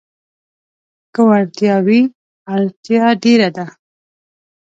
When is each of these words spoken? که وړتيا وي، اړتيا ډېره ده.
که 1.13 1.21
وړتيا 1.27 1.75
وي، 1.85 2.01
اړتيا 2.53 3.05
ډېره 3.23 3.49
ده. 3.55 3.65